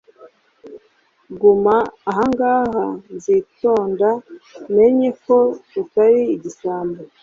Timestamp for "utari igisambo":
5.81-6.99